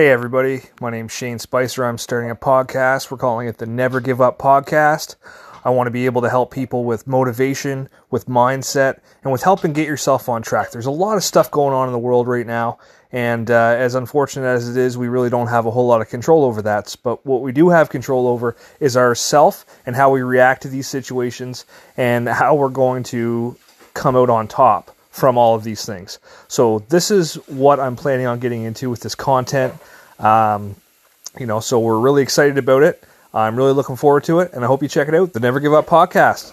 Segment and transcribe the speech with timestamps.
[0.00, 0.62] Hey, everybody.
[0.80, 1.84] My name's Shane Spicer.
[1.84, 3.10] I'm starting a podcast.
[3.10, 5.16] We're calling it the Never Give Up Podcast.
[5.62, 9.74] I want to be able to help people with motivation, with mindset, and with helping
[9.74, 10.70] get yourself on track.
[10.70, 12.78] There's a lot of stuff going on in the world right now,
[13.12, 16.08] and uh, as unfortunate as it is, we really don't have a whole lot of
[16.08, 16.96] control over that.
[17.02, 20.88] But what we do have control over is ourself and how we react to these
[20.88, 21.66] situations
[21.98, 23.54] and how we're going to
[23.92, 26.18] come out on top from all of these things.
[26.48, 29.74] So this is what I'm planning on getting into with this content.
[30.18, 30.76] Um,
[31.38, 33.02] you know, so we're really excited about it.
[33.32, 35.32] I'm really looking forward to it, and I hope you check it out.
[35.32, 36.52] The Never Give Up podcast.